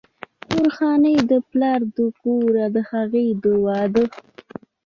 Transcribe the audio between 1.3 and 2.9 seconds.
د پلار د کوره د